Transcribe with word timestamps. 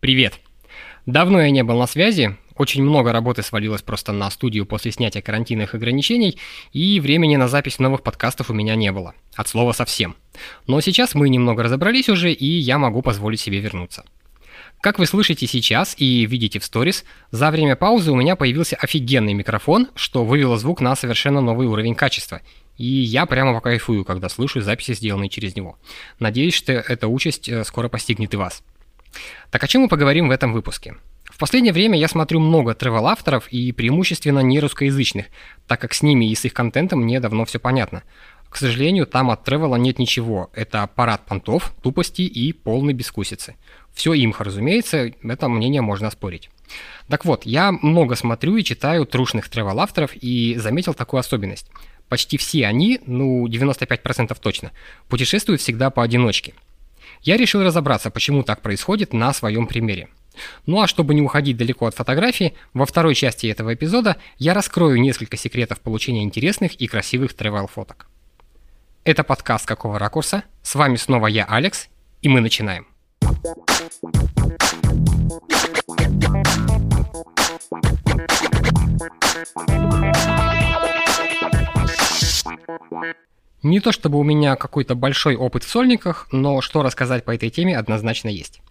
Привет! 0.00 0.38
Давно 1.06 1.40
я 1.40 1.50
не 1.50 1.64
был 1.64 1.76
на 1.76 1.88
связи, 1.88 2.36
очень 2.54 2.84
много 2.84 3.10
работы 3.12 3.42
свалилось 3.42 3.82
просто 3.82 4.12
на 4.12 4.30
студию 4.30 4.64
после 4.64 4.92
снятия 4.92 5.20
карантинных 5.22 5.74
ограничений, 5.74 6.38
и 6.72 7.00
времени 7.00 7.34
на 7.34 7.48
запись 7.48 7.80
новых 7.80 8.04
подкастов 8.04 8.48
у 8.48 8.54
меня 8.54 8.76
не 8.76 8.92
было. 8.92 9.14
От 9.34 9.48
слова 9.48 9.72
совсем. 9.72 10.14
Но 10.68 10.80
сейчас 10.80 11.16
мы 11.16 11.28
немного 11.28 11.64
разобрались 11.64 12.08
уже, 12.08 12.30
и 12.30 12.46
я 12.46 12.78
могу 12.78 13.02
позволить 13.02 13.40
себе 13.40 13.58
вернуться. 13.58 14.04
Как 14.80 15.00
вы 15.00 15.06
слышите 15.06 15.48
сейчас 15.48 15.96
и 15.98 16.26
видите 16.26 16.60
в 16.60 16.64
сторис, 16.64 17.04
за 17.32 17.50
время 17.50 17.74
паузы 17.74 18.12
у 18.12 18.16
меня 18.16 18.36
появился 18.36 18.76
офигенный 18.76 19.34
микрофон, 19.34 19.88
что 19.96 20.24
вывело 20.24 20.58
звук 20.58 20.80
на 20.80 20.94
совершенно 20.94 21.40
новый 21.40 21.66
уровень 21.66 21.96
качества. 21.96 22.40
И 22.76 22.86
я 22.86 23.26
прямо 23.26 23.60
кайфую, 23.60 24.04
когда 24.04 24.28
слышу 24.28 24.60
записи, 24.60 24.94
сделанные 24.94 25.28
через 25.28 25.56
него. 25.56 25.76
Надеюсь, 26.20 26.54
что 26.54 26.72
эта 26.72 27.08
участь 27.08 27.48
э, 27.48 27.64
скоро 27.64 27.88
постигнет 27.88 28.32
и 28.34 28.36
вас. 28.36 28.62
Так 29.50 29.64
о 29.64 29.66
чем 29.68 29.82
мы 29.82 29.88
поговорим 29.88 30.28
в 30.28 30.30
этом 30.30 30.52
выпуске? 30.52 30.96
В 31.24 31.38
последнее 31.38 31.72
время 31.72 31.98
я 31.98 32.08
смотрю 32.08 32.40
много 32.40 32.74
тревел-авторов 32.74 33.48
и 33.48 33.70
преимущественно 33.72 34.40
не 34.40 34.60
русскоязычных, 34.60 35.26
так 35.66 35.80
как 35.80 35.94
с 35.94 36.02
ними 36.02 36.30
и 36.30 36.34
с 36.34 36.44
их 36.44 36.54
контентом 36.54 37.02
мне 37.02 37.20
давно 37.20 37.44
все 37.44 37.58
понятно. 37.58 38.02
К 38.48 38.56
сожалению, 38.56 39.06
там 39.06 39.30
от 39.30 39.44
тревела 39.44 39.76
нет 39.76 39.98
ничего. 39.98 40.50
Это 40.54 40.88
парад 40.92 41.26
понтов, 41.26 41.72
тупости 41.82 42.22
и 42.22 42.52
полной 42.52 42.94
бескусицы. 42.94 43.56
Все 43.92 44.14
имха, 44.14 44.42
разумеется, 44.42 45.12
это 45.22 45.48
мнение 45.48 45.82
можно 45.82 46.10
спорить. 46.10 46.50
Так 47.08 47.24
вот, 47.24 47.44
я 47.44 47.72
много 47.72 48.16
смотрю 48.16 48.56
и 48.56 48.64
читаю 48.64 49.06
трушных 49.06 49.48
тревел-авторов 49.48 50.12
и 50.14 50.56
заметил 50.56 50.94
такую 50.94 51.20
особенность. 51.20 51.70
Почти 52.08 52.38
все 52.38 52.66
они, 52.66 53.00
ну 53.06 53.46
95% 53.46 54.36
точно, 54.40 54.72
путешествуют 55.08 55.60
всегда 55.60 55.90
поодиночке– 55.90 56.54
я 57.22 57.36
решил 57.36 57.62
разобраться, 57.62 58.10
почему 58.10 58.42
так 58.42 58.62
происходит 58.62 59.12
на 59.12 59.32
своем 59.32 59.66
примере. 59.66 60.08
Ну 60.66 60.80
а 60.80 60.86
чтобы 60.86 61.14
не 61.14 61.22
уходить 61.22 61.56
далеко 61.56 61.86
от 61.86 61.94
фотографии, 61.94 62.54
во 62.72 62.86
второй 62.86 63.14
части 63.14 63.46
этого 63.46 63.74
эпизода 63.74 64.16
я 64.38 64.54
раскрою 64.54 65.00
несколько 65.00 65.36
секретов 65.36 65.80
получения 65.80 66.22
интересных 66.22 66.74
и 66.74 66.86
красивых 66.86 67.34
тревел-фоток. 67.34 68.08
Это 69.04 69.24
подкаст 69.24 69.66
«Какого 69.66 69.98
ракурса?». 69.98 70.42
С 70.62 70.74
вами 70.74 70.96
снова 70.96 71.26
я, 71.28 71.44
Алекс, 71.44 71.88
и 72.22 72.28
мы 72.28 72.40
начинаем. 72.40 72.86
Не 83.68 83.80
то 83.80 83.92
чтобы 83.92 84.18
у 84.18 84.22
меня 84.22 84.56
какой-то 84.56 84.94
большой 84.94 85.36
опыт 85.36 85.62
в 85.62 85.68
сольниках, 85.68 86.26
но 86.32 86.62
что 86.62 86.82
рассказать 86.82 87.26
по 87.26 87.34
этой 87.34 87.50
теме 87.50 87.76
однозначно 87.76 88.30
есть. 88.30 88.62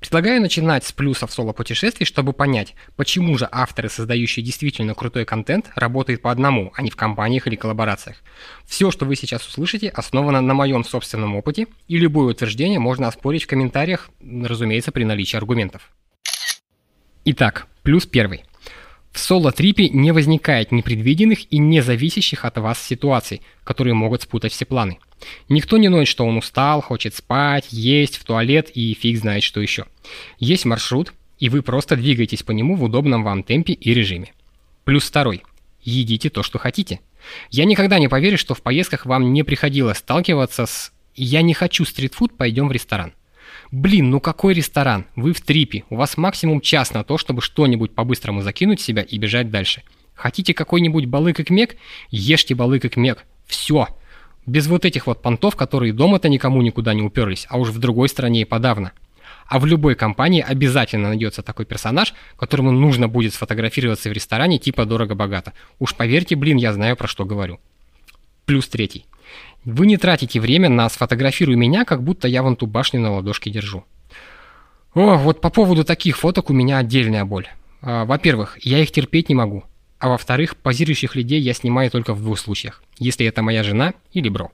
Предлагаю 0.00 0.40
начинать 0.40 0.82
с 0.82 0.92
плюсов 0.92 1.30
соло-путешествий, 1.30 2.06
чтобы 2.06 2.32
понять, 2.32 2.74
почему 2.96 3.36
же 3.36 3.46
авторы, 3.52 3.90
создающие 3.90 4.42
действительно 4.42 4.94
крутой 4.94 5.26
контент, 5.26 5.70
работают 5.74 6.22
по 6.22 6.30
одному, 6.30 6.72
а 6.74 6.80
не 6.80 6.88
в 6.88 6.96
компаниях 6.96 7.46
или 7.46 7.54
коллаборациях. 7.54 8.16
Все, 8.64 8.90
что 8.90 9.04
вы 9.04 9.14
сейчас 9.14 9.46
услышите, 9.46 9.90
основано 9.90 10.40
на 10.40 10.54
моем 10.54 10.84
собственном 10.84 11.36
опыте, 11.36 11.66
и 11.86 11.98
любое 11.98 12.32
утверждение 12.32 12.78
можно 12.78 13.08
оспорить 13.08 13.44
в 13.44 13.46
комментариях, 13.46 14.08
разумеется, 14.22 14.90
при 14.90 15.04
наличии 15.04 15.36
аргументов. 15.36 15.90
Итак, 17.26 17.66
плюс 17.82 18.06
первый. 18.06 18.44
В 19.12 19.18
соло-трипе 19.18 19.88
не 19.88 20.12
возникает 20.12 20.70
непредвиденных 20.70 21.52
и 21.52 21.58
не 21.58 21.80
зависящих 21.80 22.44
от 22.44 22.58
вас 22.58 22.80
ситуаций, 22.80 23.42
которые 23.64 23.94
могут 23.94 24.22
спутать 24.22 24.52
все 24.52 24.64
планы. 24.64 24.98
Никто 25.48 25.78
не 25.78 25.88
ноет, 25.88 26.08
что 26.08 26.24
он 26.24 26.36
устал, 26.36 26.80
хочет 26.80 27.14
спать, 27.14 27.66
есть, 27.70 28.16
в 28.16 28.24
туалет 28.24 28.70
и 28.72 28.94
фиг 28.94 29.18
знает 29.18 29.42
что 29.42 29.60
еще. 29.60 29.86
Есть 30.38 30.64
маршрут, 30.64 31.12
и 31.38 31.48
вы 31.48 31.62
просто 31.62 31.96
двигаетесь 31.96 32.42
по 32.42 32.52
нему 32.52 32.76
в 32.76 32.84
удобном 32.84 33.24
вам 33.24 33.42
темпе 33.42 33.72
и 33.72 33.92
режиме. 33.92 34.32
Плюс 34.84 35.04
второй. 35.04 35.42
Едите 35.82 36.30
то, 36.30 36.42
что 36.42 36.58
хотите. 36.58 37.00
Я 37.50 37.64
никогда 37.64 37.98
не 37.98 38.08
поверю, 38.08 38.38
что 38.38 38.54
в 38.54 38.62
поездках 38.62 39.06
вам 39.06 39.32
не 39.32 39.42
приходилось 39.42 39.98
сталкиваться 39.98 40.66
с 40.66 40.92
«я 41.14 41.42
не 41.42 41.54
хочу 41.54 41.84
стритфуд, 41.84 42.36
пойдем 42.36 42.68
в 42.68 42.72
ресторан». 42.72 43.12
Блин, 43.72 44.10
ну 44.10 44.18
какой 44.18 44.54
ресторан? 44.54 45.06
Вы 45.14 45.32
в 45.32 45.40
трипе. 45.40 45.84
У 45.90 45.96
вас 45.96 46.16
максимум 46.16 46.60
час 46.60 46.92
на 46.92 47.04
то, 47.04 47.18
чтобы 47.18 47.40
что-нибудь 47.40 47.94
по-быстрому 47.94 48.42
закинуть 48.42 48.80
себя 48.80 49.02
и 49.02 49.16
бежать 49.16 49.50
дальше. 49.50 49.82
Хотите 50.14 50.54
какой-нибудь 50.54 51.06
балык 51.06 51.38
и 51.38 51.44
кмек? 51.44 51.76
Ешьте 52.10 52.56
балык 52.56 52.84
и 52.84 52.88
кмек. 52.88 53.24
Все. 53.46 53.86
Без 54.44 54.66
вот 54.66 54.84
этих 54.84 55.06
вот 55.06 55.22
понтов, 55.22 55.54
которые 55.54 55.92
дома-то 55.92 56.28
никому 56.28 56.62
никуда 56.62 56.94
не 56.94 57.02
уперлись, 57.02 57.46
а 57.48 57.58
уж 57.58 57.68
в 57.68 57.78
другой 57.78 58.08
стране 58.08 58.42
и 58.42 58.44
подавно. 58.44 58.92
А 59.46 59.60
в 59.60 59.66
любой 59.66 59.94
компании 59.94 60.44
обязательно 60.46 61.08
найдется 61.08 61.42
такой 61.42 61.64
персонаж, 61.64 62.14
которому 62.36 62.72
нужно 62.72 63.08
будет 63.08 63.34
сфотографироваться 63.34 64.08
в 64.08 64.12
ресторане 64.12 64.58
типа 64.58 64.84
дорого-богато. 64.84 65.52
Уж 65.78 65.94
поверьте, 65.94 66.34
блин, 66.34 66.56
я 66.56 66.72
знаю 66.72 66.96
про 66.96 67.06
что 67.06 67.24
говорю. 67.24 67.60
Плюс 68.46 68.68
третий. 68.68 69.06
Вы 69.64 69.86
не 69.86 69.96
тратите 69.96 70.40
время 70.40 70.68
на 70.68 70.88
«сфотографируй 70.88 71.56
меня», 71.56 71.84
как 71.84 72.02
будто 72.02 72.28
я 72.28 72.42
вон 72.42 72.56
ту 72.56 72.66
башню 72.66 73.00
на 73.00 73.12
ладошке 73.12 73.50
держу. 73.50 73.84
О, 74.94 75.16
вот 75.16 75.40
по 75.40 75.50
поводу 75.50 75.84
таких 75.84 76.16
фоток 76.16 76.50
у 76.50 76.52
меня 76.52 76.78
отдельная 76.78 77.24
боль. 77.24 77.48
А, 77.82 78.04
во-первых, 78.04 78.58
я 78.64 78.78
их 78.78 78.90
терпеть 78.90 79.28
не 79.28 79.34
могу. 79.34 79.64
А 79.98 80.08
во-вторых, 80.08 80.56
позирующих 80.56 81.14
людей 81.14 81.40
я 81.40 81.52
снимаю 81.52 81.90
только 81.90 82.14
в 82.14 82.22
двух 82.22 82.38
случаях. 82.38 82.82
Если 82.98 83.26
это 83.26 83.42
моя 83.42 83.62
жена 83.62 83.92
или 84.12 84.28
бро. 84.28 84.50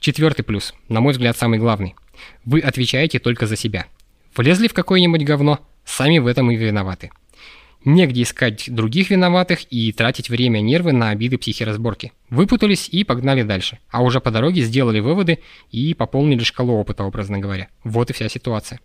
Четвертый 0.00 0.42
плюс, 0.42 0.74
на 0.88 1.00
мой 1.00 1.12
взгляд, 1.12 1.36
самый 1.36 1.58
главный. 1.58 1.94
Вы 2.44 2.60
отвечаете 2.60 3.18
только 3.18 3.46
за 3.46 3.56
себя. 3.56 3.86
Влезли 4.34 4.68
в 4.68 4.74
какое-нибудь 4.74 5.24
говно, 5.24 5.60
сами 5.84 6.18
в 6.18 6.26
этом 6.26 6.50
и 6.50 6.56
виноваты. 6.56 7.10
Негде 7.84 8.22
искать 8.22 8.72
других 8.74 9.10
виноватых 9.10 9.60
и 9.70 9.92
тратить 9.92 10.28
время 10.28 10.58
и 10.58 10.62
нервы 10.62 10.92
на 10.92 11.10
обиды 11.10 11.38
психиразборки. 11.38 12.12
Выпутались 12.28 12.88
и 12.88 13.04
погнали 13.04 13.42
дальше. 13.42 13.78
А 13.90 14.02
уже 14.02 14.20
по 14.20 14.30
дороге 14.30 14.62
сделали 14.62 14.98
выводы 14.98 15.38
и 15.70 15.94
пополнили 15.94 16.42
шкалу 16.42 16.74
опыта, 16.74 17.04
образно 17.04 17.38
говоря. 17.38 17.68
Вот 17.84 18.10
и 18.10 18.12
вся 18.12 18.28
ситуация. 18.28 18.80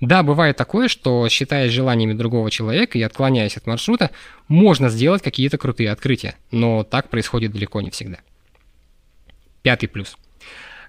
Да, 0.00 0.22
бывает 0.22 0.56
такое, 0.56 0.88
что, 0.88 1.28
считаясь 1.30 1.72
желаниями 1.72 2.12
другого 2.12 2.50
человека 2.50 2.98
и 2.98 3.02
отклоняясь 3.02 3.56
от 3.56 3.66
маршрута, 3.66 4.10
можно 4.48 4.90
сделать 4.90 5.22
какие-то 5.22 5.56
крутые 5.56 5.90
открытия, 5.90 6.36
но 6.50 6.84
так 6.84 7.08
происходит 7.08 7.52
далеко 7.52 7.80
не 7.80 7.90
всегда. 7.90 8.18
Пятый 9.62 9.88
плюс. 9.88 10.16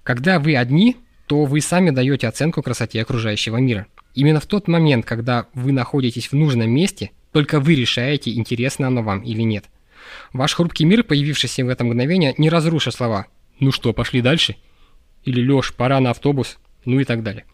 Когда 0.03 0.39
вы 0.39 0.55
одни, 0.55 0.97
то 1.27 1.45
вы 1.45 1.61
сами 1.61 1.89
даете 1.91 2.27
оценку 2.27 2.61
красоте 2.61 3.01
окружающего 3.01 3.57
мира. 3.57 3.87
Именно 4.13 4.39
в 4.39 4.45
тот 4.45 4.67
момент, 4.67 5.05
когда 5.05 5.47
вы 5.53 5.71
находитесь 5.71 6.31
в 6.31 6.33
нужном 6.33 6.69
месте, 6.69 7.11
только 7.37 7.59
вы 7.59 7.75
решаете, 7.75 8.33
интересно 8.33 8.87
оно 8.87 9.03
вам 9.03 9.21
или 9.21 9.43
нет. 9.43 9.65
Ваш 10.33 10.55
хрупкий 10.55 10.85
мир, 10.85 11.03
появившийся 11.03 11.63
в 11.63 11.69
это 11.69 11.83
мгновение, 11.83 12.33
не 12.39 12.49
разрушит 12.49 12.95
слова 12.95 13.27
«Ну 13.59 13.71
что, 13.71 13.93
пошли 13.93 14.21
дальше?» 14.23 14.55
или 15.23 15.39
«Лёш, 15.39 15.75
пора 15.75 15.99
на 15.99 16.09
автобус», 16.09 16.57
ну 16.83 16.99
и 16.99 17.03
так 17.03 17.21
далее. 17.21 17.45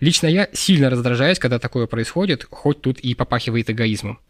Лично 0.00 0.26
я 0.26 0.48
сильно 0.54 0.88
раздражаюсь, 0.88 1.38
когда 1.38 1.58
такое 1.58 1.86
происходит, 1.86 2.46
хоть 2.50 2.80
тут 2.80 2.98
и 2.98 3.14
попахивает 3.14 3.68
эгоизмом. 3.68 4.20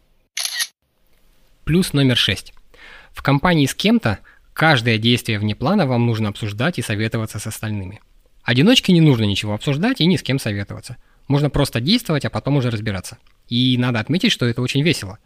Плюс 1.63 1.93
номер 1.93 2.17
шесть. 2.17 2.53
В 3.13 3.23
компании 3.23 3.65
с 3.65 3.73
кем-то 3.73 4.19
каждое 4.51 4.97
действие 4.97 5.39
вне 5.39 5.55
плана 5.55 5.87
вам 5.87 6.05
нужно 6.05 6.27
обсуждать 6.27 6.79
и 6.79 6.81
советоваться 6.81 7.39
с 7.39 7.47
остальными. 7.47 8.01
Одиночке 8.43 8.91
не 8.91 8.99
нужно 8.99 9.23
ничего 9.23 9.53
обсуждать 9.53 10.01
и 10.01 10.05
ни 10.05 10.17
с 10.17 10.21
кем 10.21 10.37
советоваться. 10.37 10.97
Можно 11.29 11.49
просто 11.49 11.79
действовать, 11.79 12.25
а 12.25 12.29
потом 12.29 12.57
уже 12.57 12.69
разбираться. 12.69 13.17
И 13.49 13.77
надо 13.77 13.99
отметить, 13.99 14.31
что 14.31 14.45
это 14.45 14.61
очень 14.61 14.83
весело. 14.83 15.19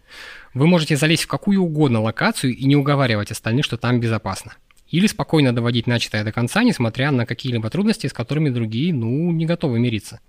Вы 0.54 0.68
можете 0.68 0.96
залезть 0.96 1.24
в 1.24 1.28
какую 1.28 1.62
угодно 1.62 2.02
локацию 2.02 2.56
и 2.56 2.66
не 2.66 2.76
уговаривать 2.76 3.32
остальных, 3.32 3.66
что 3.66 3.78
там 3.78 4.00
безопасно. 4.00 4.54
Или 4.90 5.08
спокойно 5.08 5.56
доводить 5.56 5.88
начатое 5.88 6.24
до 6.24 6.32
конца, 6.32 6.64
несмотря 6.64 7.12
на 7.12 7.26
какие-либо 7.26 7.70
трудности, 7.70 8.08
с 8.08 8.14
которыми 8.14 8.50
другие, 8.50 8.94
ну, 8.94 9.32
не 9.32 9.46
готовы 9.46 9.80
мириться. 9.80 10.20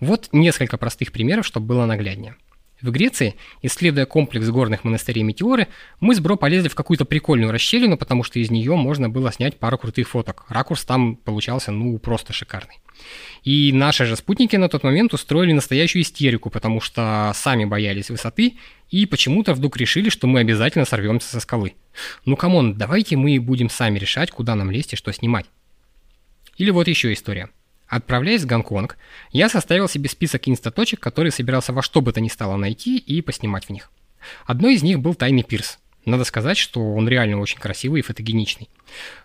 Вот 0.00 0.28
несколько 0.32 0.76
простых 0.76 1.12
примеров, 1.12 1.46
чтобы 1.46 1.66
было 1.66 1.86
нагляднее. 1.86 2.36
В 2.82 2.90
Греции, 2.90 3.36
исследуя 3.62 4.06
комплекс 4.06 4.48
горных 4.48 4.82
монастырей 4.82 5.22
Метеоры, 5.22 5.68
мы 6.00 6.16
с 6.16 6.20
Бро 6.20 6.36
полезли 6.36 6.68
в 6.68 6.74
какую-то 6.74 7.04
прикольную 7.04 7.52
расщелину, 7.52 7.96
потому 7.96 8.24
что 8.24 8.40
из 8.40 8.50
нее 8.50 8.74
можно 8.74 9.08
было 9.08 9.32
снять 9.32 9.56
пару 9.56 9.78
крутых 9.78 10.08
фоток. 10.08 10.44
Ракурс 10.48 10.84
там 10.84 11.14
получался, 11.14 11.70
ну, 11.70 11.96
просто 12.00 12.32
шикарный. 12.32 12.80
И 13.44 13.72
наши 13.72 14.04
же 14.04 14.16
спутники 14.16 14.56
на 14.56 14.68
тот 14.68 14.82
момент 14.82 15.14
устроили 15.14 15.52
настоящую 15.52 16.02
истерику, 16.02 16.50
потому 16.50 16.80
что 16.80 17.30
сами 17.36 17.64
боялись 17.64 18.10
высоты 18.10 18.58
и 18.90 19.06
почему-то 19.06 19.54
вдруг 19.54 19.76
решили, 19.76 20.10
что 20.10 20.26
мы 20.26 20.40
обязательно 20.40 20.84
сорвемся 20.84 21.28
со 21.28 21.38
скалы. 21.38 21.74
Ну 22.24 22.36
come 22.36 22.58
on, 22.58 22.74
давайте 22.74 23.16
мы 23.16 23.38
будем 23.38 23.70
сами 23.70 24.00
решать, 24.00 24.32
куда 24.32 24.56
нам 24.56 24.72
лезть 24.72 24.92
и 24.92 24.96
что 24.96 25.12
снимать. 25.12 25.46
Или 26.56 26.70
вот 26.70 26.88
еще 26.88 27.12
история. 27.12 27.48
Отправляясь 27.92 28.40
в 28.40 28.46
Гонконг, 28.46 28.96
я 29.32 29.50
составил 29.50 29.86
себе 29.86 30.08
список 30.08 30.48
инстаточек, 30.48 30.98
которые 30.98 31.30
собирался 31.30 31.74
во 31.74 31.82
что 31.82 32.00
бы 32.00 32.10
то 32.10 32.22
ни 32.22 32.28
стало 32.28 32.56
найти 32.56 32.96
и 32.96 33.20
поснимать 33.20 33.66
в 33.66 33.70
них. 33.70 33.90
Одной 34.46 34.76
из 34.76 34.82
них 34.82 34.98
был 34.98 35.14
тайный 35.14 35.42
пирс. 35.42 35.78
Надо 36.06 36.24
сказать, 36.24 36.56
что 36.56 36.80
он 36.80 37.06
реально 37.06 37.38
очень 37.38 37.58
красивый 37.58 38.00
и 38.00 38.02
фотогеничный. 38.02 38.70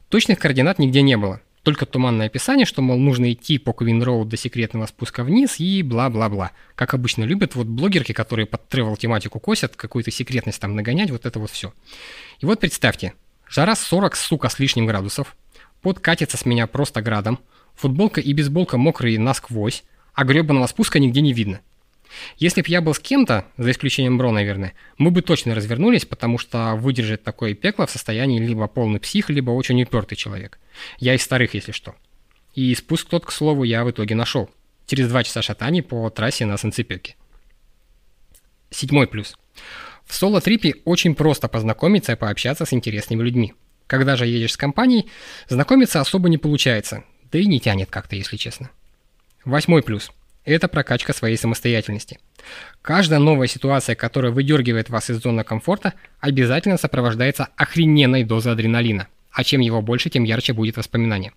Точных 0.09 0.37
координат 0.37 0.79
нигде 0.79 1.01
не 1.01 1.15
было, 1.15 1.39
только 1.63 1.85
туманное 1.85 2.25
описание, 2.25 2.65
что, 2.65 2.81
мол, 2.81 2.97
нужно 2.97 3.31
идти 3.31 3.57
по 3.57 3.71
Queen 3.71 4.03
Road 4.03 4.27
до 4.27 4.35
секретного 4.35 4.85
спуска 4.85 5.23
вниз 5.23 5.61
и 5.61 5.81
бла-бла-бла. 5.81 6.51
Как 6.75 6.93
обычно 6.93 7.23
любят 7.23 7.55
вот 7.55 7.67
блогерки, 7.67 8.11
которые 8.11 8.47
под 8.47 8.67
travel 8.67 8.97
тематику 8.97 9.39
косят, 9.39 9.77
какую-то 9.77 10.11
секретность 10.11 10.59
там 10.59 10.75
нагонять, 10.75 11.09
вот 11.09 11.25
это 11.25 11.39
вот 11.39 11.51
все. 11.51 11.73
И 12.41 12.45
вот 12.45 12.59
представьте, 12.59 13.13
жара 13.47 13.77
40, 13.77 14.17
сука, 14.17 14.49
с 14.49 14.59
лишним 14.59 14.87
градусов, 14.87 15.37
пот 15.81 16.01
катится 16.01 16.35
с 16.35 16.45
меня 16.45 16.67
просто 16.67 17.01
градом, 17.01 17.39
футболка 17.77 18.19
и 18.19 18.33
бейсболка 18.33 18.77
мокрые 18.77 19.19
насквозь, 19.19 19.83
а 20.13 20.25
гребаного 20.25 20.67
спуска 20.67 20.99
нигде 20.99 21.21
не 21.21 21.31
видно. 21.31 21.61
Если 22.37 22.61
бы 22.61 22.67
я 22.69 22.81
был 22.81 22.93
с 22.93 22.99
кем-то, 22.99 23.45
за 23.57 23.71
исключением 23.71 24.17
Бро, 24.17 24.31
наверное, 24.31 24.73
мы 24.97 25.11
бы 25.11 25.21
точно 25.21 25.55
развернулись, 25.55 26.05
потому 26.05 26.37
что 26.37 26.75
выдержать 26.75 27.23
такое 27.23 27.53
пекло 27.53 27.85
в 27.85 27.91
состоянии 27.91 28.39
либо 28.39 28.67
полный 28.67 28.99
псих, 28.99 29.29
либо 29.29 29.51
очень 29.51 29.81
упертый 29.83 30.17
человек. 30.17 30.59
Я 30.99 31.13
из 31.13 31.21
старых, 31.21 31.53
если 31.53 31.71
что. 31.71 31.95
И 32.55 32.73
спуск 32.75 33.09
тот, 33.09 33.25
к 33.25 33.31
слову, 33.31 33.63
я 33.63 33.83
в 33.83 33.91
итоге 33.91 34.15
нашел. 34.15 34.49
Через 34.87 35.09
два 35.09 35.23
часа 35.23 35.41
шатаний 35.41 35.83
по 35.83 36.09
трассе 36.09 36.45
на 36.45 36.57
Санцепёке. 36.57 37.15
Седьмой 38.69 39.07
плюс. 39.07 39.37
В 40.05 40.15
соло-трипе 40.15 40.75
очень 40.85 41.13
просто 41.13 41.49
познакомиться 41.49 42.13
и 42.13 42.15
пообщаться 42.15 42.65
с 42.65 42.73
интересными 42.73 43.21
людьми. 43.21 43.53
Когда 43.85 44.15
же 44.15 44.25
едешь 44.25 44.53
с 44.53 44.57
компанией, 44.57 45.09
знакомиться 45.49 46.01
особо 46.01 46.29
не 46.29 46.37
получается, 46.37 47.03
да 47.31 47.39
и 47.39 47.45
не 47.45 47.59
тянет 47.59 47.89
как-то, 47.89 48.15
если 48.15 48.37
честно. 48.37 48.69
Восьмой 49.45 49.83
плюс 49.83 50.11
это 50.47 50.69
прокачка 50.69 51.11
своей 51.11 51.35
самостоятельности. 51.35 52.19
Каждая 52.81 53.19
новая 53.19 53.47
ситуация, 53.47 53.95
которая 53.95 54.31
выдергивает 54.31 54.89
вас 54.89 55.09
из 55.09 55.17
зоны 55.21 55.43
комфорта, 55.43 55.93
обязательно 56.21 56.77
сопровождается 56.77 57.49
охрененной 57.57 58.23
дозой 58.23 58.53
адреналина. 58.53 59.07
А 59.29 59.43
чем 59.43 59.59
его 59.59 59.81
больше, 59.81 60.09
тем 60.09 60.23
ярче 60.23 60.53
будет 60.53 60.77
воспоминание. 60.77 61.33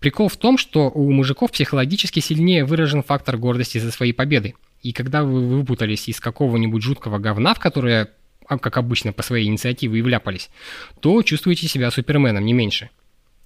Прикол 0.00 0.28
в 0.28 0.36
том, 0.36 0.58
что 0.58 0.90
у 0.90 1.10
мужиков 1.10 1.50
психологически 1.50 2.20
сильнее 2.20 2.66
выражен 2.66 3.02
фактор 3.02 3.38
гордости 3.38 3.78
за 3.78 3.90
свои 3.90 4.12
победы. 4.12 4.54
И 4.82 4.92
когда 4.92 5.24
вы 5.24 5.40
выпутались 5.48 6.06
из 6.08 6.20
какого-нибудь 6.20 6.82
жуткого 6.82 7.18
говна, 7.18 7.54
в 7.54 7.58
которое, 7.58 8.10
а, 8.46 8.58
как 8.58 8.76
обычно, 8.76 9.14
по 9.14 9.22
своей 9.22 9.48
инициативе 9.48 9.98
и 9.98 10.02
вляпались, 10.02 10.50
то 11.00 11.22
чувствуете 11.22 11.68
себя 11.68 11.90
суперменом, 11.90 12.44
не 12.44 12.52
меньше. 12.52 12.90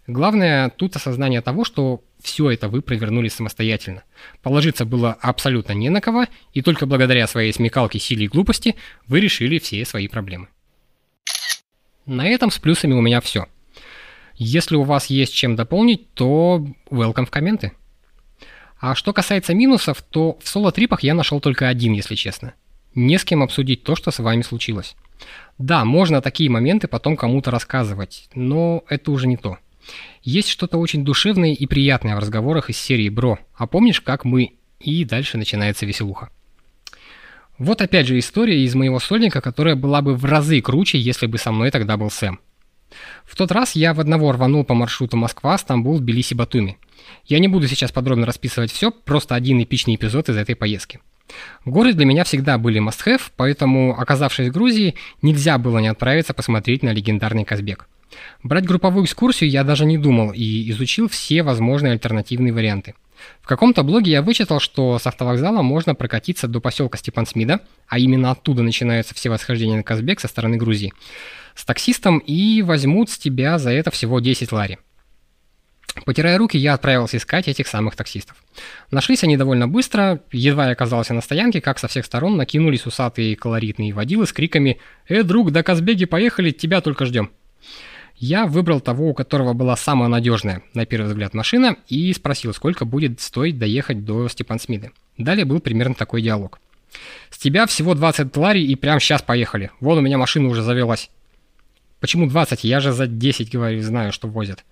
Главное 0.06 0.70
тут 0.70 0.94
осознание 0.94 1.40
того, 1.40 1.64
что 1.64 2.02
все 2.22 2.50
это 2.50 2.68
вы 2.68 2.80
провернули 2.80 3.28
самостоятельно. 3.28 4.04
Положиться 4.42 4.84
было 4.84 5.12
абсолютно 5.20 5.72
не 5.72 5.90
на 5.90 6.00
кого, 6.00 6.26
и 6.52 6.62
только 6.62 6.86
благодаря 6.86 7.26
своей 7.26 7.52
смекалке, 7.52 7.98
силе 7.98 8.26
и 8.26 8.28
глупости 8.28 8.76
вы 9.08 9.20
решили 9.20 9.58
все 9.58 9.84
свои 9.84 10.06
проблемы. 10.06 10.48
На 12.06 12.28
этом 12.28 12.52
с 12.52 12.58
плюсами 12.58 12.94
у 12.94 13.00
меня 13.00 13.20
все. 13.20 13.46
Если 14.36 14.76
у 14.76 14.84
вас 14.84 15.06
есть 15.06 15.34
чем 15.34 15.56
дополнить, 15.56 16.12
то 16.14 16.64
welcome 16.88 17.26
в 17.26 17.30
комменты. 17.30 17.72
А 18.78 18.94
что 18.94 19.12
касается 19.12 19.54
минусов, 19.54 20.02
то 20.02 20.38
в 20.40 20.48
соло-трипах 20.48 21.02
я 21.02 21.14
нашел 21.14 21.40
только 21.40 21.68
один, 21.68 21.94
если 21.94 22.14
честно. 22.14 22.54
Не 22.94 23.18
с 23.18 23.24
кем 23.24 23.42
обсудить 23.42 23.82
то, 23.82 23.96
что 23.96 24.10
с 24.10 24.20
вами 24.20 24.42
случилось. 24.42 24.94
Да, 25.58 25.84
можно 25.84 26.20
такие 26.20 26.50
моменты 26.50 26.86
потом 26.86 27.16
кому-то 27.16 27.50
рассказывать, 27.50 28.28
но 28.34 28.84
это 28.88 29.10
уже 29.10 29.26
не 29.26 29.36
то. 29.36 29.58
Есть 30.22 30.48
что-то 30.48 30.78
очень 30.78 31.04
душевное 31.04 31.52
и 31.52 31.66
приятное 31.66 32.16
в 32.16 32.18
разговорах 32.18 32.70
из 32.70 32.78
серии 32.78 33.08
«Бро, 33.08 33.38
а 33.54 33.66
помнишь, 33.66 34.00
как 34.00 34.24
мы...» 34.24 34.52
И 34.80 35.04
дальше 35.04 35.38
начинается 35.38 35.86
веселуха. 35.86 36.30
Вот 37.58 37.80
опять 37.80 38.06
же 38.06 38.18
история 38.18 38.62
из 38.62 38.74
моего 38.74 38.98
сольника, 38.98 39.40
которая 39.40 39.76
была 39.76 40.02
бы 40.02 40.14
в 40.14 40.24
разы 40.24 40.60
круче, 40.60 40.98
если 40.98 41.26
бы 41.26 41.38
со 41.38 41.52
мной 41.52 41.70
тогда 41.70 41.96
был 41.96 42.10
Сэм. 42.10 42.38
В 43.24 43.34
тот 43.34 43.50
раз 43.50 43.74
я 43.74 43.94
в 43.94 44.00
одного 44.00 44.30
рванул 44.32 44.64
по 44.64 44.74
маршруту 44.74 45.16
Москва, 45.16 45.56
Стамбул, 45.58 45.98
Тбилиси, 45.98 46.34
Батуми. 46.34 46.78
Я 47.24 47.38
не 47.38 47.48
буду 47.48 47.66
сейчас 47.66 47.92
подробно 47.92 48.26
расписывать 48.26 48.70
все, 48.70 48.90
просто 48.90 49.34
один 49.34 49.62
эпичный 49.62 49.94
эпизод 49.94 50.28
из 50.28 50.36
этой 50.36 50.54
поездки. 50.54 51.00
Горы 51.64 51.92
для 51.92 52.06
меня 52.06 52.24
всегда 52.24 52.58
были 52.58 52.80
must-have, 52.80 53.22
поэтому, 53.36 53.98
оказавшись 53.98 54.48
в 54.48 54.52
Грузии, 54.52 54.94
нельзя 55.22 55.58
было 55.58 55.78
не 55.78 55.88
отправиться 55.88 56.34
посмотреть 56.34 56.82
на 56.82 56.92
легендарный 56.92 57.44
Казбек. 57.44 57.88
Брать 58.42 58.66
групповую 58.66 59.04
экскурсию 59.04 59.50
я 59.50 59.64
даже 59.64 59.84
не 59.84 59.98
думал 59.98 60.32
и 60.32 60.70
изучил 60.70 61.08
все 61.08 61.42
возможные 61.42 61.92
альтернативные 61.92 62.52
варианты. 62.52 62.94
В 63.40 63.46
каком-то 63.46 63.82
блоге 63.82 64.12
я 64.12 64.22
вычитал, 64.22 64.60
что 64.60 64.98
с 64.98 65.06
автовокзала 65.06 65.62
можно 65.62 65.94
прокатиться 65.94 66.48
до 66.48 66.60
поселка 66.60 66.98
Степансмида, 66.98 67.60
а 67.88 67.98
именно 67.98 68.30
оттуда 68.30 68.62
начинаются 68.62 69.14
все 69.14 69.30
восхождения 69.30 69.76
на 69.76 69.82
Казбек 69.82 70.20
со 70.20 70.28
стороны 70.28 70.56
Грузии, 70.56 70.92
с 71.54 71.64
таксистом 71.64 72.18
и 72.18 72.62
возьмут 72.62 73.10
с 73.10 73.18
тебя 73.18 73.58
за 73.58 73.70
это 73.70 73.90
всего 73.90 74.20
10 74.20 74.52
лари. 74.52 74.78
Потирая 76.04 76.36
руки, 76.36 76.58
я 76.58 76.74
отправился 76.74 77.16
искать 77.16 77.48
этих 77.48 77.66
самых 77.66 77.96
таксистов. 77.96 78.36
Нашлись 78.90 79.24
они 79.24 79.38
довольно 79.38 79.66
быстро, 79.66 80.20
едва 80.30 80.66
я 80.66 80.72
оказался 80.72 81.14
на 81.14 81.22
стоянке, 81.22 81.62
как 81.62 81.78
со 81.78 81.88
всех 81.88 82.04
сторон 82.04 82.36
накинулись 82.36 82.84
усатые 82.84 83.34
колоритные 83.34 83.94
водилы 83.94 84.26
с 84.26 84.32
криками 84.32 84.78
«Э, 85.08 85.22
друг, 85.22 85.52
до 85.52 85.62
Казбеги 85.62 86.04
поехали, 86.04 86.50
тебя 86.50 86.82
только 86.82 87.06
ждем!» 87.06 87.30
Я 88.18 88.46
выбрал 88.46 88.80
того, 88.80 89.10
у 89.10 89.14
которого 89.14 89.52
была 89.52 89.76
самая 89.76 90.08
надежная, 90.08 90.62
на 90.72 90.86
первый 90.86 91.08
взгляд, 91.08 91.34
машина, 91.34 91.76
и 91.88 92.12
спросил, 92.14 92.54
сколько 92.54 92.86
будет 92.86 93.20
стоить 93.20 93.58
доехать 93.58 94.04
до 94.04 94.28
Степан 94.28 94.58
Смиды. 94.58 94.92
Далее 95.18 95.44
был 95.44 95.60
примерно 95.60 95.94
такой 95.94 96.22
диалог. 96.22 96.58
«С 97.30 97.36
тебя 97.36 97.66
всего 97.66 97.94
20 97.94 98.34
лари 98.38 98.64
и 98.64 98.74
прямо 98.74 99.00
сейчас 99.00 99.20
поехали. 99.20 99.70
Вон 99.80 99.98
у 99.98 100.00
меня 100.00 100.16
машина 100.16 100.48
уже 100.48 100.62
завелась». 100.62 101.10
«Почему 102.00 102.26
20? 102.26 102.64
Я 102.64 102.80
же 102.80 102.92
за 102.92 103.06
10, 103.06 103.52
говорю, 103.52 103.82
знаю, 103.82 104.12
что 104.12 104.28
возят». 104.28 104.64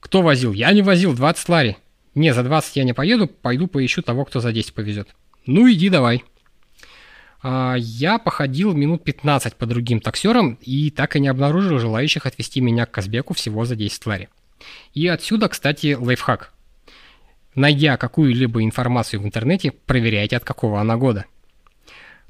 «Кто 0.00 0.22
возил? 0.22 0.52
Я 0.52 0.72
не 0.72 0.82
возил, 0.82 1.14
20 1.14 1.48
лари». 1.48 1.76
«Не, 2.16 2.34
за 2.34 2.42
20 2.42 2.76
я 2.76 2.84
не 2.84 2.92
поеду, 2.92 3.28
пойду 3.28 3.68
поищу 3.68 4.02
того, 4.02 4.24
кто 4.24 4.40
за 4.40 4.52
10 4.52 4.74
повезет». 4.74 5.14
«Ну 5.46 5.70
иди 5.70 5.90
давай». 5.90 6.24
А, 7.46 7.74
я 7.76 8.18
походил 8.18 8.72
минут 8.72 9.04
15 9.04 9.56
по 9.56 9.66
другим 9.66 10.00
таксерам 10.00 10.56
и 10.62 10.90
так 10.90 11.14
и 11.14 11.20
не 11.20 11.28
обнаружил 11.28 11.78
желающих 11.78 12.24
отвезти 12.24 12.62
меня 12.62 12.86
к 12.86 12.90
Казбеку 12.90 13.34
всего 13.34 13.66
за 13.66 13.76
10 13.76 14.06
лари. 14.06 14.30
И 14.94 15.06
отсюда, 15.06 15.50
кстати, 15.50 15.92
лайфхак. 15.92 16.54
Найдя 17.54 17.98
какую-либо 17.98 18.64
информацию 18.64 19.20
в 19.20 19.26
интернете, 19.26 19.72
проверяйте, 19.72 20.38
от 20.38 20.44
какого 20.44 20.80
она 20.80 20.96
года. 20.96 21.26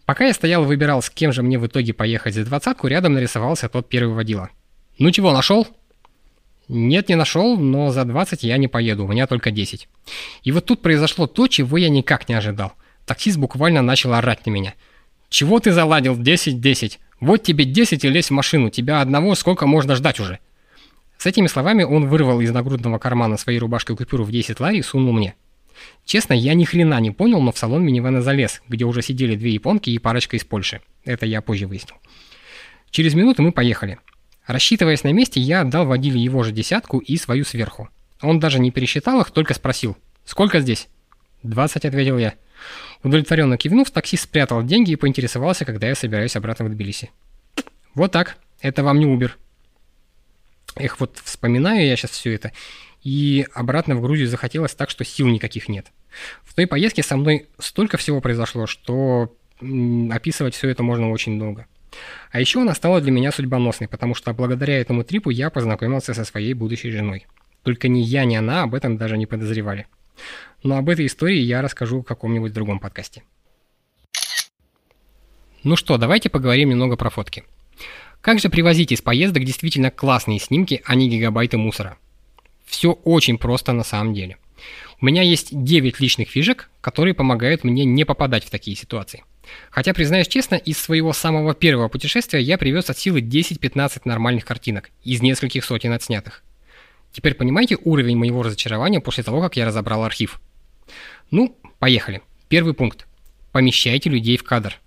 Пока 0.05 0.26
я 0.26 0.34
стоял 0.34 0.64
и 0.64 0.66
выбирал, 0.66 1.00
с 1.00 1.11
кем 1.11 1.32
же 1.32 1.44
мне 1.44 1.60
в 1.60 1.67
итоге 1.69 1.94
поехать 1.94 2.34
за 2.34 2.44
двадцатку, 2.44 2.88
рядом 2.88 3.14
нарисовался 3.14 3.69
тот 3.69 3.88
первый 3.88 4.14
водила. 4.14 4.50
«Ну 4.99 5.12
чего, 5.12 5.32
нашел?» 5.32 5.69
«Нет, 6.67 7.08
не 7.08 7.14
нашел, 7.14 7.56
но 7.56 7.90
за 7.93 8.05
20 8.05 8.43
я 8.43 8.56
не 8.56 8.67
поеду, 8.67 9.05
у 9.05 9.08
меня 9.08 9.28
только 9.28 9.50
10». 9.50 9.87
И 10.43 10.50
вот 10.50 10.64
тут 10.64 10.82
произошло 10.82 11.28
то, 11.28 11.46
чего 11.46 11.76
я 11.76 11.88
никак 11.88 12.28
не 12.28 12.34
ожидал. 12.34 12.72
Таксист 13.06 13.38
буквально 13.38 13.81
начал 13.81 14.12
орать 14.12 14.44
на 14.44 14.50
меня– 14.50 14.75
«Чего 15.29 15.60
ты 15.60 15.72
заладил? 15.72 16.17
10-10. 16.19 16.98
Вот 17.20 17.43
тебе 17.43 17.65
10 17.65 18.05
и 18.05 18.08
лезь 18.08 18.29
в 18.29 18.32
машину. 18.32 18.70
Тебя 18.70 19.01
одного 19.01 19.34
сколько 19.34 19.67
можно 19.67 19.96
ждать 19.96 20.20
уже?» 20.20 20.39
С 21.19 21.27
этими 21.27 21.46
словами 21.46 21.84
он 21.84 22.08
вырвал 22.08 22.41
из 22.41 22.51
нагрудного 22.51 22.98
кармана 22.98 23.37
своей 23.37 23.58
рубашкой 23.58 23.96
купюру 23.96 24.25
в 24.25 24.31
10 24.31 24.60
лари 24.60 24.79
и 24.79 24.82
сунул 24.82 25.13
мне. 25.13 25.34
Честно, 26.05 26.34
я 26.34 26.55
ни 26.55 26.65
хрена 26.65 27.01
не 27.01 27.10
понял, 27.10 27.41
но 27.41 27.53
в 27.53 27.58
салон 27.58 27.84
минивэна 27.84 28.22
залез, 28.22 28.63
где 28.69 28.84
уже 28.84 29.03
сидели 29.03 29.37
две 29.37 29.51
японки 29.53 29.91
и 29.91 29.98
парочка 29.98 30.37
из 30.37 30.44
Польши. 30.44 30.81
Это 31.05 31.27
я 31.27 31.41
позже 31.41 31.67
выяснил. 31.67 31.96
Через 32.91 33.15
минуту 33.15 33.43
мы 33.43 33.53
поехали. 33.53 33.98
Рассчитываясь 34.46 35.03
на 35.05 35.13
месте, 35.13 35.41
я 35.41 35.63
отдал 35.63 35.87
водиле 35.87 36.20
его 36.20 36.43
же 36.43 36.53
десятку 36.53 36.98
и 36.98 37.17
свою 37.17 37.44
сверху. 37.44 37.89
Он 38.20 38.39
даже 38.39 38.58
не 38.58 38.70
пересчитал 38.70 39.20
их, 39.20 39.31
только 39.31 39.55
спросил. 39.55 39.96
«Сколько 40.25 40.60
здесь?» 40.60 40.89
«Двадцать»,— 41.43 41.84
ответил 41.87 42.19
я. 42.19 42.34
Удовлетворенно 43.05 43.58
кивнув, 43.58 43.91
таксист 43.91 44.25
спрятал 44.25 44.65
деньги 44.65 44.93
и 44.93 44.96
поинтересовался, 44.96 45.65
когда 45.65 45.89
я 45.89 45.94
собираюсь 45.94 46.37
обратно 46.37 46.65
в 46.65 46.70
Тбилиси. 46.70 47.11
Вот 47.94 48.11
так. 48.11 48.39
Это 48.61 48.82
вам 48.82 48.99
не 48.99 49.05
Uber. 49.05 49.31
Эх, 50.77 50.99
вот 50.99 51.20
вспоминаю 51.23 51.87
я 51.87 51.96
сейчас 51.96 52.13
все 52.13 52.34
это, 52.34 52.53
и 53.03 53.46
обратно 53.53 53.94
в 53.94 54.01
Грузию 54.01 54.27
захотелось 54.27 54.75
так, 54.75 54.89
что 54.89 55.05
сил 55.05 55.29
никаких 55.29 55.69
нет. 55.69 55.87
В 56.43 56.55
той 56.55 56.67
поездке 56.67 57.03
со 57.03 57.17
мной 57.17 57.46
столько 57.58 57.99
всего 57.99 58.23
произошло, 58.23 58.67
что 58.67 59.37
описывать 60.11 60.55
все 60.55 60.70
это 60.70 60.82
можно 60.82 61.11
очень 61.11 61.39
долго. 61.39 61.67
А 62.32 62.41
еще 62.41 62.63
она 62.63 62.75
стала 62.75 63.03
для 63.03 63.13
меня 63.13 63.31
судьбоносной, 63.31 63.87
потому 63.87 64.15
что 64.15 64.32
благодаря 64.32 64.81
этому 64.81 65.05
трипу 65.05 65.29
я 65.29 65.51
познакомился 65.51 66.15
со 66.15 66.25
своей 66.25 66.55
будущей 66.55 66.91
женой. 66.91 67.27
Только 67.63 67.89
ни 67.89 68.01
я, 68.01 68.25
ни 68.25 68.34
она 68.34 68.63
об 68.63 68.75
этом 68.75 68.96
даже 68.96 69.19
не 69.19 69.27
подозревали. 69.27 69.87
Но 70.65 70.79
об 70.79 70.89
этой 70.89 71.06
истории 71.06 71.41
я 71.41 71.61
расскажу 71.61 72.01
в 72.01 72.05
каком-нибудь 72.05 72.55
другом 72.55 72.81
подкасте. 72.81 73.23
Ну 75.63 75.77
что, 75.77 75.99
давайте 75.99 76.31
поговорим 76.31 76.71
немного 76.71 76.97
про 76.97 77.11
фотки. 77.11 77.44
Как 78.23 78.41
же 78.41 78.49
привозить 78.49 78.91
из 78.91 79.03
поездок 79.03 79.44
действительно 79.44 79.91
классные 79.91 80.39
снимки, 80.39 80.83
а 80.87 80.94
не 80.94 81.11
гигабайты 81.11 81.59
мусора? 81.59 81.99
Все 82.65 82.93
очень 82.93 83.37
просто 83.37 83.73
на 83.73 83.85
самом 83.85 84.15
деле. 84.15 84.39
У 85.03 85.05
меня 85.05 85.21
есть 85.21 85.49
9 85.53 86.01
личных 86.01 86.31
фишек, 86.31 86.71
которые 86.81 87.13
помогают 87.13 87.63
мне 87.63 87.85
не 87.85 88.05
попадать 88.05 88.44
в 88.44 88.51
такие 88.51 88.75
ситуации. 88.75 89.23
Хотя, 89.69 89.93
признаюсь 89.93 90.29
честно, 90.29 90.55
из 90.55 90.79
своего 90.79 91.13
самого 91.13 91.55
первого 91.55 91.89
путешествия 91.89 92.41
я 92.41 92.56
привез 92.56 92.89
от 92.89 92.97
силы 92.97 93.21
10-15 93.21 94.03
нормальных 94.06 94.47
картинок 94.47 94.91
из 95.03 95.21
нескольких 95.21 95.63
сотен 95.63 95.93
отснятых. 95.93 96.43
Теперь 97.13 97.35
понимаете 97.35 97.77
уровень 97.85 98.17
моего 98.17 98.43
разочарования 98.43 99.01
после 99.01 99.23
того, 99.25 99.43
как 99.43 99.59
я 99.59 99.67
разобрал 99.67 100.05
архив? 100.05 100.41
Ну, 101.31 101.56
поехали. 101.79 102.22
Первый 102.48 102.74
пункт. 102.74 103.06
Помещайте 103.53 104.10
людей 104.10 104.36
в 104.36 104.44
кадр. 104.44 104.79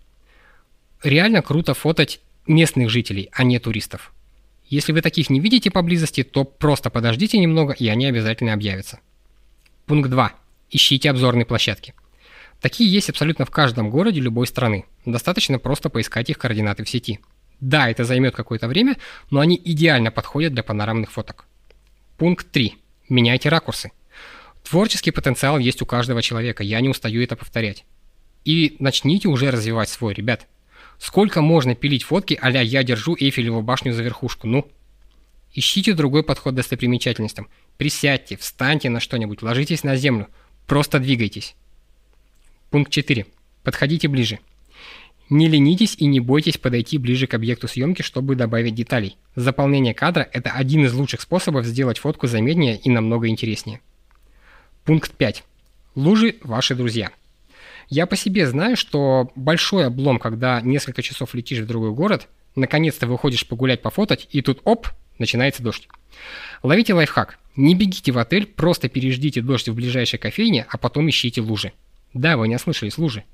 Реально 1.04 1.42
круто 1.42 1.74
фотать 1.74 2.22
местных 2.48 2.90
жителей, 2.90 3.30
а 3.32 3.44
не 3.44 3.60
туристов. 3.60 4.14
Если 4.66 4.92
вы 4.92 5.02
таких 5.02 5.30
не 5.30 5.40
видите 5.40 5.72
поблизости, 5.72 6.24
то 6.24 6.44
просто 6.44 6.90
подождите 6.90 7.38
немного, 7.38 7.74
и 7.74 7.88
они 7.88 8.06
обязательно 8.06 8.54
объявятся. 8.54 9.00
Пункт 9.86 10.10
2. 10.10 10.34
Ищите 10.72 11.10
обзорные 11.10 11.46
площадки. 11.46 11.94
Такие 12.60 12.92
есть 12.92 13.10
абсолютно 13.10 13.46
в 13.46 13.52
каждом 13.52 13.90
городе 13.90 14.20
любой 14.20 14.48
страны. 14.48 14.86
Достаточно 15.06 15.60
просто 15.60 15.90
поискать 15.90 16.30
их 16.30 16.38
координаты 16.38 16.84
в 16.84 16.90
сети. 16.90 17.20
Да, 17.62 17.90
это 17.90 18.04
займет 18.04 18.36
какое-то 18.36 18.68
время, 18.68 18.98
но 19.30 19.40
они 19.40 19.60
идеально 19.64 20.12
подходят 20.12 20.54
для 20.54 20.64
панорамных 20.64 21.12
фоток. 21.12 21.46
Пункт 22.18 22.52
3. 22.52 22.76
Меняйте 23.10 23.50
ракурсы. 23.50 23.92
Творческий 24.64 25.12
потенциал 25.12 25.60
есть 25.60 25.82
у 25.82 25.86
каждого 25.86 26.22
человека, 26.22 26.64
я 26.64 26.80
не 26.82 26.90
устаю 26.90 27.22
это 27.22 27.36
повторять. 27.36 27.86
И 28.46 28.76
начните 28.80 29.28
уже 29.28 29.52
развивать 29.52 29.90
свой, 29.90 30.14
ребят. 30.14 30.48
Сколько 31.00 31.42
можно 31.42 31.76
пилить 31.76 32.04
фотки 32.04 32.38
а 32.42 32.50
я 32.50 32.84
держу 32.84 33.16
Эйфелеву 33.20 33.62
башню 33.62 33.94
за 33.94 34.04
верхушку, 34.04 34.48
ну? 34.48 34.68
Ищите 35.54 35.94
другой 35.94 36.24
подход 36.24 36.54
к 36.54 36.58
достопримечательностям. 36.58 37.48
Присядьте, 37.78 38.38
встаньте 38.38 38.90
на 38.90 39.00
что-нибудь, 39.00 39.42
ложитесь 39.42 39.84
на 39.84 39.96
землю. 39.96 40.28
Просто 40.66 41.00
двигайтесь. 41.00 41.56
Пункт 42.70 42.92
4. 42.92 43.26
Подходите 43.64 44.08
ближе. 44.08 44.40
Не 45.30 45.50
ленитесь 45.50 45.96
и 45.98 46.06
не 46.06 46.20
бойтесь 46.20 46.58
подойти 46.58 46.98
ближе 46.98 47.28
к 47.28 47.34
объекту 47.34 47.68
съемки, 47.68 48.02
чтобы 48.02 48.36
добавить 48.36 48.76
деталей. 48.76 49.18
Заполнение 49.36 49.94
кадра– 49.94 50.28
это 50.34 50.52
один 50.52 50.86
из 50.86 50.94
лучших 50.94 51.22
способов 51.22 51.66
сделать 51.66 51.98
фотку 51.98 52.28
заметнее 52.28 52.78
и 52.78 52.90
намного 52.90 53.28
интереснее. 53.28 53.82
Пункт 54.88 55.12
5. 55.16 55.44
Лужи– 55.96 56.38
ваши 56.44 56.74
друзья. 56.74 57.12
Я 57.90 58.06
по 58.06 58.16
себе 58.16 58.48
знаю, 58.48 58.78
что 58.78 59.30
большой 59.36 59.86
облом, 59.86 60.18
когда 60.18 60.62
несколько 60.62 61.02
часов 61.02 61.34
летишь 61.34 61.60
в 61.60 61.68
другой 61.68 61.92
город, 61.92 62.30
наконец-то 62.56 63.06
выходишь 63.06 63.46
погулять, 63.46 63.82
пофотать, 63.82 64.30
и 64.32 64.42
тут 64.42 64.62
оп, 64.64 64.88
начинается 65.20 65.62
дождь. 65.62 65.90
Ловите 66.64 66.94
лайфхак. 66.94 67.38
Не 67.58 67.76
бегите 67.76 68.14
в 68.14 68.18
отель, 68.18 68.46
просто 68.46 68.88
переждите 68.88 69.42
дождь 69.42 69.68
в 69.68 69.76
ближайшей 69.76 70.20
кофейне, 70.20 70.66
а 70.70 70.78
потом 70.78 71.10
ищите 71.10 71.42
лужи. 71.42 71.74
Да, 72.14 72.38
вы 72.38 72.48
не 72.48 72.56
ослышались, 72.56 72.98
лужи. 72.98 73.26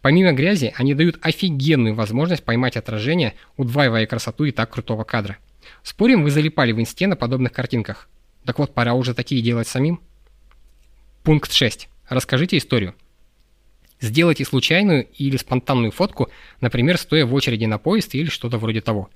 Помимо 0.00 0.32
грязи, 0.32 0.72
они 0.74 0.94
дают 0.94 1.18
офигенную 1.20 1.94
возможность 1.94 2.44
поймать 2.44 2.78
отражение, 2.78 3.34
удваивая 3.58 4.06
красоту 4.06 4.44
и 4.44 4.52
так 4.52 4.70
крутого 4.70 5.04
кадра. 5.04 5.36
Спорим, 5.82 6.22
вы 6.22 6.30
залипали 6.30 6.72
в 6.72 6.80
инсте 6.80 7.06
на 7.06 7.14
подобных 7.14 7.52
картинках? 7.52 8.08
Так 8.46 8.58
вот, 8.58 8.72
пора 8.72 8.94
уже 8.94 9.12
такие 9.12 9.42
делать 9.42 9.68
самим. 9.68 10.00
Пункт 11.24 11.54
6. 11.54 11.88
Расскажите 12.10 12.58
историю. 12.58 12.94
Сделайте 13.98 14.44
случайную 14.44 15.08
или 15.08 15.38
спонтанную 15.38 15.90
фотку, 15.90 16.28
например, 16.60 16.98
стоя 16.98 17.24
в 17.24 17.32
очереди 17.32 17.64
на 17.64 17.78
поезд 17.78 18.14
или 18.14 18.28
что-то 18.28 18.58
вроде 18.58 18.82
того. 18.82 19.08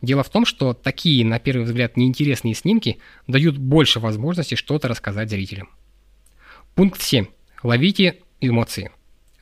Дело 0.00 0.22
в 0.22 0.30
том, 0.30 0.46
что 0.46 0.72
такие, 0.72 1.24
на 1.24 1.40
первый 1.40 1.64
взгляд, 1.64 1.96
неинтересные 1.96 2.54
снимки 2.54 3.00
дают 3.26 3.58
больше 3.58 3.98
возможности 3.98 4.54
что-то 4.54 4.86
рассказать 4.86 5.30
зрителям. 5.30 5.68
Пункт 6.76 7.02
7. 7.02 7.26
Ловите 7.64 8.20
эмоции. 8.40 8.92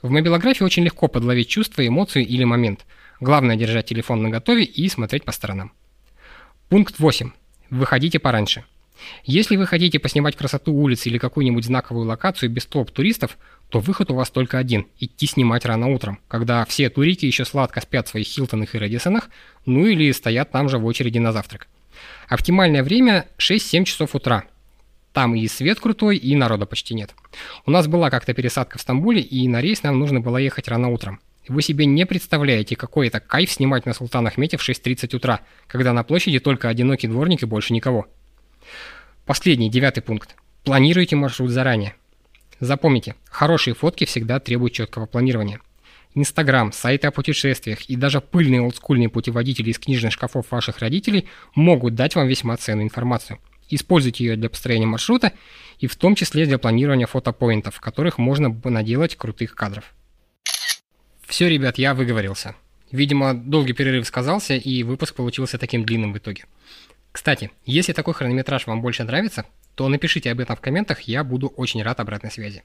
В 0.01 0.09
мобилографии 0.09 0.65
очень 0.65 0.85
легко 0.85 1.09
подловить 1.09 1.49
чувство, 1.51 1.87
эмоцию 1.87 2.27
или 2.27 2.45
момент. 2.45 2.87
Главное 3.21 3.57
держать 3.57 3.89
телефон 3.89 4.23
наготове 4.23 4.65
и 4.65 4.89
смотреть 4.89 5.25
по 5.25 5.33
сторонам. 5.33 5.71
Пункт 6.71 6.99
8. 6.99 7.33
Выходите 7.69 8.19
пораньше. 8.19 8.65
Если 9.25 9.57
вы 9.57 9.67
хотите 9.67 9.99
поснимать 9.99 10.37
красоту 10.37 10.73
улиц 10.73 11.07
или 11.07 11.19
какую-нибудь 11.19 11.65
знаковую 11.65 12.07
локацию 12.07 12.51
без 12.51 12.67
толп 12.67 12.91
туристов, 12.91 13.37
то 13.69 13.81
выход 13.81 14.11
у 14.11 14.15
вас 14.15 14.31
только 14.31 14.59
один– 14.59 14.87
идти 15.01 15.27
снимать 15.27 15.65
рано 15.65 15.89
утром, 15.89 16.21
когда 16.29 16.65
все 16.65 16.89
турики 16.89 17.27
еще 17.27 17.45
сладко 17.45 17.81
спят 17.81 18.07
в 18.07 18.11
своих 18.11 18.27
Хилтонах 18.27 18.75
и 18.75 18.79
Редисонах, 18.79 19.29
ну 19.65 19.87
или 19.87 20.13
стоят 20.13 20.51
там 20.51 20.69
же 20.69 20.79
в 20.79 20.87
очереди 20.87 21.19
на 21.19 21.33
завтрак. 21.33 21.67
Оптимальное 22.29 22.83
время 22.83 23.27
6-7 23.39 23.85
часов 23.85 24.15
утра. 24.15 24.45
Там 25.13 25.35
и 25.35 25.49
свет 25.49 25.81
крутой, 25.81 26.19
и 26.19 26.37
народа 26.37 26.67
почти 26.67 26.95
нет. 26.95 27.15
У 27.65 27.71
нас 27.71 27.87
была 27.87 28.11
как-то 28.11 28.35
пересадка 28.35 28.79
в 28.79 28.83
Стамбуле, 28.83 29.21
и 29.21 29.49
на 29.49 29.61
рейс 29.61 29.83
нам 29.83 29.99
нужно 29.99 30.21
было 30.21 30.37
ехать 30.37 30.69
рано 30.69 30.89
утром. 30.89 31.21
Вы 31.49 31.63
себе 31.63 31.87
не 31.87 32.05
представляете, 32.07 32.77
какой 32.77 33.07
это 33.07 33.21
кайф 33.21 33.51
снимать 33.51 33.87
на 33.87 33.95
Султан 33.95 34.27
Ахмете 34.27 34.57
в 34.57 34.69
6.30 34.69 35.17
утра, 35.17 35.41
когда 35.69 35.93
на 35.93 36.03
площади 36.03 36.41
только 36.41 36.69
одинокий 36.69 37.07
дворник 37.07 37.43
и 37.43 37.47
больше 37.47 37.73
никого. 37.73 38.07
Последний, 39.25 39.71
девятый 39.71 40.03
пункт. 40.03 40.37
Планируйте 40.65 41.17
маршрут 41.17 41.51
заранее. 41.51 41.95
Запомните, 42.61 43.15
хорошие 43.29 43.75
фотки 43.75 44.05
всегда 44.05 44.41
требуют 44.41 44.73
четкого 44.73 45.07
планирования. 45.07 45.61
Инстаграм, 46.15 46.73
сайты 46.73 47.07
о 47.09 47.11
путешествиях 47.11 47.91
и 47.91 47.97
даже 47.97 48.23
пыльные 48.23 48.63
олдскульные 48.63 49.11
путеводители 49.11 49.71
из 49.71 49.79
книжных 49.79 50.13
шкафов 50.13 50.51
ваших 50.51 50.79
родителей 50.79 51.29
могут 51.55 51.95
дать 51.95 52.15
вам 52.15 52.27
весьма 52.27 52.57
ценную 52.57 52.85
информацию. 52.85 53.39
Используйте 53.69 54.25
ее 54.25 54.37
для 54.37 54.49
построения 54.49 54.87
маршрута 54.87 55.33
и 55.79 55.87
в 55.87 55.97
том 55.97 56.15
числе 56.15 56.47
для 56.47 56.59
планирования 56.59 57.07
фотопоинтов, 57.07 57.75
в 57.75 57.81
которых 57.81 58.17
можно 58.17 58.49
наделать 58.65 59.17
крутых 59.17 59.55
кадров. 59.55 59.93
Все, 61.27 61.49
ребят, 61.49 61.77
я 61.77 61.93
выговорился. 61.93 62.55
Видимо, 62.93 63.35
долгий 63.35 63.73
перерыв 63.73 64.07
сказался, 64.07 64.55
и 64.55 64.83
выпуск 64.85 65.15
получился 65.15 65.59
таким 65.59 65.85
длинным 65.85 66.13
в 66.13 66.19
итоге. 66.19 66.45
Кстати, 67.17 67.51
если 67.65 67.95
такой 67.95 68.13
хронометраж 68.13 68.67
вам 68.67 68.83
больше 68.83 69.03
нравится, 69.03 69.47
то 69.75 69.89
напишите 69.89 70.31
об 70.31 70.39
этом 70.39 70.55
в 70.55 70.61
комментах, 70.61 71.01
я 71.09 71.25
буду 71.25 71.49
очень 71.49 71.83
рад 71.83 71.99
обратной 71.99 72.31
связи. 72.31 72.63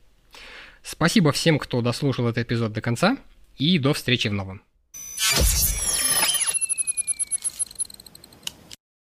Спасибо 0.83 1.31
всем, 1.31 1.57
кто 1.57 1.81
дослушал 1.81 2.27
этот 2.27 2.43
эпизод 2.43 2.73
до 2.73 2.81
конца, 2.81 3.15
и 3.57 3.79
до 3.79 3.93
встречи 3.93 4.27
в 4.27 4.33
новом. 4.33 4.61